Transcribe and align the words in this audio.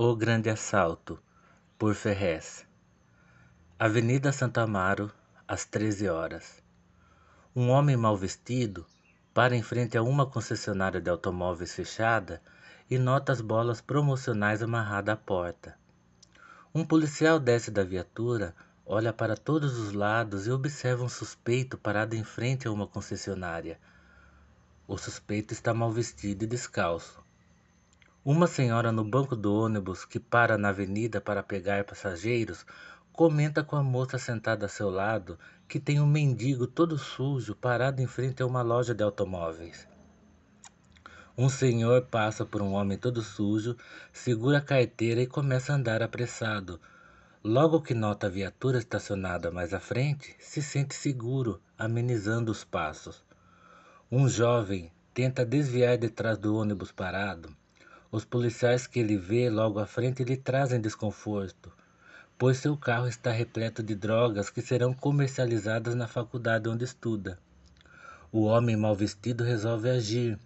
O 0.00 0.14
Grande 0.14 0.48
Assalto, 0.48 1.18
por 1.76 1.92
Ferrez. 1.92 2.64
Avenida 3.76 4.30
Santo 4.30 4.58
Amaro, 4.58 5.10
às 5.48 5.64
13 5.64 6.08
horas. 6.08 6.62
Um 7.52 7.70
homem 7.70 7.96
mal 7.96 8.16
vestido 8.16 8.86
para 9.34 9.56
em 9.56 9.62
frente 9.62 9.98
a 9.98 10.02
uma 10.04 10.24
concessionária 10.24 11.00
de 11.00 11.10
automóveis 11.10 11.74
fechada 11.74 12.40
e 12.88 12.96
nota 12.96 13.32
as 13.32 13.40
bolas 13.40 13.80
promocionais 13.80 14.62
amarradas 14.62 15.14
à 15.14 15.16
porta. 15.16 15.76
Um 16.72 16.84
policial 16.84 17.40
desce 17.40 17.72
da 17.72 17.82
viatura, 17.82 18.54
olha 18.86 19.12
para 19.12 19.36
todos 19.36 19.76
os 19.80 19.92
lados 19.92 20.46
e 20.46 20.52
observa 20.52 21.02
um 21.02 21.08
suspeito 21.08 21.76
parado 21.76 22.14
em 22.14 22.22
frente 22.22 22.68
a 22.68 22.70
uma 22.70 22.86
concessionária. 22.86 23.80
O 24.86 24.96
suspeito 24.96 25.52
está 25.52 25.74
mal 25.74 25.90
vestido 25.90 26.44
e 26.44 26.46
descalço. 26.46 27.26
Uma 28.24 28.48
senhora 28.48 28.90
no 28.90 29.04
banco 29.04 29.36
do 29.36 29.54
ônibus 29.54 30.04
que 30.04 30.18
para 30.18 30.58
na 30.58 30.70
avenida 30.70 31.20
para 31.20 31.40
pegar 31.40 31.84
passageiros 31.84 32.66
comenta 33.12 33.62
com 33.62 33.76
a 33.76 33.82
moça 33.82 34.18
sentada 34.18 34.66
a 34.66 34.68
seu 34.68 34.90
lado 34.90 35.38
que 35.68 35.78
tem 35.78 36.00
um 36.00 36.06
mendigo 36.06 36.66
todo 36.66 36.98
sujo 36.98 37.54
parado 37.54 38.02
em 38.02 38.08
frente 38.08 38.42
a 38.42 38.46
uma 38.46 38.60
loja 38.60 38.92
de 38.92 39.04
automóveis. 39.04 39.86
Um 41.38 41.48
senhor 41.48 42.06
passa 42.06 42.44
por 42.44 42.60
um 42.60 42.72
homem 42.72 42.98
todo 42.98 43.22
sujo, 43.22 43.76
segura 44.12 44.58
a 44.58 44.62
carteira 44.62 45.22
e 45.22 45.26
começa 45.26 45.72
a 45.72 45.76
andar 45.76 46.02
apressado. 46.02 46.80
Logo 47.42 47.80
que 47.80 47.94
nota 47.94 48.26
a 48.26 48.30
viatura 48.30 48.78
estacionada 48.78 49.48
mais 49.52 49.72
à 49.72 49.78
frente, 49.78 50.34
se 50.40 50.60
sente 50.60 50.92
seguro, 50.92 51.62
amenizando 51.78 52.50
os 52.50 52.64
passos. 52.64 53.24
Um 54.10 54.28
jovem 54.28 54.90
tenta 55.14 55.46
desviar 55.46 55.96
detrás 55.96 56.36
do 56.36 56.56
ônibus 56.56 56.90
parado 56.90 57.56
os 58.10 58.24
policiais 58.24 58.86
que 58.86 59.00
ele 59.00 59.16
vê 59.16 59.50
logo 59.50 59.78
à 59.78 59.86
frente 59.86 60.24
lhe 60.24 60.36
trazem 60.36 60.80
desconforto, 60.80 61.70
pois 62.38 62.56
seu 62.58 62.76
carro 62.76 63.06
está 63.06 63.30
repleto 63.30 63.82
de 63.82 63.94
drogas 63.94 64.48
que 64.48 64.62
serão 64.62 64.94
comercializadas 64.94 65.94
na 65.94 66.06
faculdade 66.06 66.68
onde 66.68 66.84
estuda. 66.84 67.38
O 68.32 68.44
homem 68.44 68.76
mal 68.76 68.94
vestido 68.94 69.44
resolve 69.44 69.90
agir. 69.90 70.38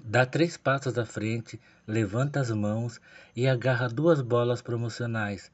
Dá 0.00 0.24
três 0.24 0.56
passos 0.56 0.96
à 0.96 1.04
frente, 1.04 1.60
levanta 1.86 2.40
as 2.40 2.50
mãos 2.50 3.00
e 3.34 3.46
agarra 3.46 3.88
duas 3.88 4.20
bolas 4.20 4.62
promocionais. 4.62 5.50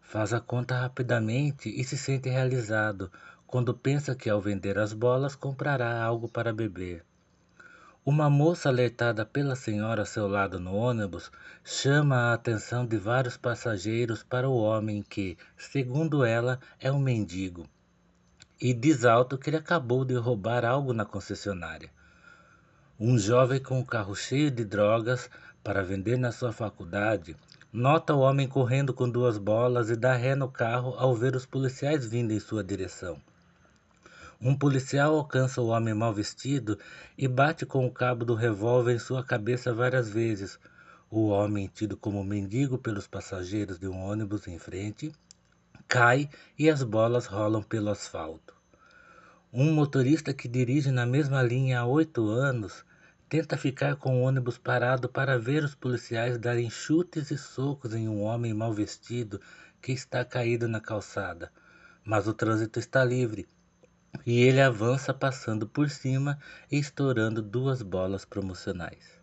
Faz 0.00 0.32
a 0.32 0.40
conta 0.40 0.78
rapidamente 0.78 1.68
e 1.68 1.84
se 1.84 1.98
sente 1.98 2.28
realizado 2.28 3.10
quando 3.46 3.74
pensa 3.74 4.14
que 4.14 4.30
ao 4.30 4.40
vender 4.40 4.78
as 4.78 4.92
bolas 4.92 5.34
comprará 5.34 6.02
algo 6.02 6.28
para 6.28 6.52
beber. 6.52 7.04
Uma 8.10 8.30
moça 8.30 8.70
alertada 8.70 9.26
pela 9.26 9.54
senhora 9.54 10.00
a 10.00 10.06
seu 10.06 10.26
lado 10.26 10.58
no 10.58 10.74
ônibus 10.74 11.30
chama 11.62 12.16
a 12.16 12.32
atenção 12.32 12.86
de 12.86 12.96
vários 12.96 13.36
passageiros 13.36 14.22
para 14.22 14.48
o 14.48 14.56
homem 14.56 15.02
que, 15.02 15.36
segundo 15.58 16.24
ela, 16.24 16.58
é 16.80 16.90
um 16.90 16.98
mendigo. 16.98 17.68
E 18.58 18.72
diz 18.72 19.04
alto 19.04 19.36
que 19.36 19.50
ele 19.50 19.58
acabou 19.58 20.06
de 20.06 20.14
roubar 20.14 20.64
algo 20.64 20.94
na 20.94 21.04
concessionária. 21.04 21.90
Um 22.98 23.18
jovem 23.18 23.62
com 23.62 23.78
um 23.78 23.84
carro 23.84 24.16
cheio 24.16 24.50
de 24.50 24.64
drogas 24.64 25.28
para 25.62 25.84
vender 25.84 26.16
na 26.16 26.32
sua 26.32 26.50
faculdade 26.50 27.36
nota 27.70 28.14
o 28.14 28.20
homem 28.20 28.48
correndo 28.48 28.94
com 28.94 29.06
duas 29.06 29.36
bolas 29.36 29.90
e 29.90 29.96
dá 29.96 30.14
ré 30.14 30.34
no 30.34 30.48
carro 30.48 30.94
ao 30.96 31.14
ver 31.14 31.36
os 31.36 31.44
policiais 31.44 32.06
vindo 32.06 32.32
em 32.32 32.40
sua 32.40 32.64
direção. 32.64 33.20
Um 34.40 34.54
policial 34.54 35.16
alcança 35.16 35.60
o 35.60 35.66
homem 35.66 35.92
mal 35.92 36.14
vestido 36.14 36.78
e 37.16 37.26
bate 37.26 37.66
com 37.66 37.84
o 37.84 37.90
cabo 37.90 38.24
do 38.24 38.36
revólver 38.36 38.94
em 38.94 38.98
sua 38.98 39.24
cabeça 39.24 39.74
várias 39.74 40.08
vezes. 40.08 40.60
O 41.10 41.26
homem, 41.26 41.66
tido 41.66 41.96
como 41.96 42.22
mendigo 42.22 42.78
pelos 42.78 43.08
passageiros 43.08 43.80
de 43.80 43.88
um 43.88 43.98
ônibus 44.00 44.46
em 44.46 44.56
frente, 44.56 45.10
cai 45.88 46.30
e 46.56 46.70
as 46.70 46.84
bolas 46.84 47.26
rolam 47.26 47.64
pelo 47.64 47.90
asfalto. 47.90 48.54
Um 49.52 49.72
motorista 49.72 50.32
que 50.32 50.46
dirige 50.46 50.92
na 50.92 51.04
mesma 51.04 51.42
linha 51.42 51.80
há 51.80 51.84
oito 51.84 52.28
anos 52.28 52.84
tenta 53.28 53.56
ficar 53.56 53.96
com 53.96 54.20
o 54.20 54.22
ônibus 54.22 54.56
parado 54.56 55.08
para 55.08 55.36
ver 55.36 55.64
os 55.64 55.74
policiais 55.74 56.38
darem 56.38 56.70
chutes 56.70 57.32
e 57.32 57.36
socos 57.36 57.92
em 57.92 58.08
um 58.08 58.22
homem 58.22 58.54
mal 58.54 58.72
vestido 58.72 59.40
que 59.82 59.90
está 59.90 60.24
caído 60.24 60.68
na 60.68 60.78
calçada. 60.78 61.50
Mas 62.04 62.28
o 62.28 62.32
trânsito 62.32 62.78
está 62.78 63.04
livre 63.04 63.48
e 64.24 64.40
ele 64.40 64.60
avança 64.60 65.12
passando 65.12 65.66
por 65.66 65.90
cima 65.90 66.38
e 66.70 66.78
estourando 66.78 67.42
duas 67.42 67.82
bolas 67.82 68.24
promocionais. 68.24 69.17